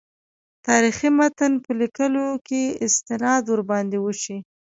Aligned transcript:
تاریخي 0.67 1.09
متن 1.17 1.51
په 1.63 1.71
لیکلو 1.81 2.27
کې 2.47 2.61
استناد 2.85 3.43
ورباندې 3.47 3.97
وشي. 4.01 4.37